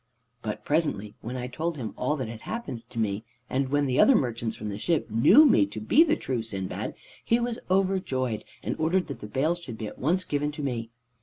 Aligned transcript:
"But 0.41 0.65
presently, 0.65 1.13
when 1.21 1.35
I 1.37 1.41
had 1.43 1.53
told 1.53 1.77
him 1.77 1.93
all 1.95 2.15
that 2.17 2.27
had 2.27 2.41
happened 2.41 2.81
to 2.89 2.97
me, 2.97 3.23
and 3.51 3.69
when 3.69 3.85
the 3.85 3.99
other 3.99 4.15
merchants 4.15 4.55
from 4.55 4.69
the 4.69 4.79
ship 4.79 5.11
knew 5.11 5.45
me 5.45 5.67
to 5.67 5.79
be 5.79 6.01
the 6.03 6.15
true 6.15 6.41
Sindbad, 6.41 6.95
he 7.23 7.39
was 7.39 7.59
overjoyed, 7.69 8.43
and 8.63 8.75
ordered 8.79 9.05
that 9.09 9.19
the 9.19 9.27
bales 9.27 9.59
should 9.59 9.77
be 9.77 9.85
at 9.85 9.99
once 9.99 10.23
given 10.23 10.51
to 10.53 10.63
me. 10.63 10.89